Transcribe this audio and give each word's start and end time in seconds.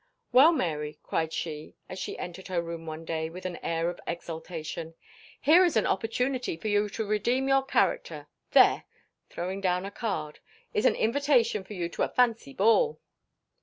"Well, 0.31 0.51
Mary," 0.51 0.97
cried 1.03 1.31
she, 1.31 1.75
as 1.87 1.99
she 1.99 2.17
entered 2.17 2.47
her 2.47 2.59
room 2.59 2.87
one 2.87 3.05
day 3.05 3.29
with 3.29 3.45
an 3.45 3.57
air 3.57 3.87
of 3.87 3.99
exultation, 4.07 4.95
"here 5.39 5.63
is 5.63 5.77
an 5.77 5.85
opportunity 5.85 6.57
for 6.57 6.69
you 6.69 6.89
to 6.89 7.05
redeem 7.05 7.47
your 7.47 7.61
character. 7.61 8.25
There," 8.49 8.85
throwing 9.29 9.61
down 9.61 9.85
a 9.85 9.91
card, 9.91 10.39
"is 10.73 10.87
an 10.87 10.95
invitation 10.95 11.63
for 11.63 11.73
you 11.75 11.87
to 11.89 12.01
a 12.01 12.09
fancy 12.09 12.53
ball." 12.53 12.99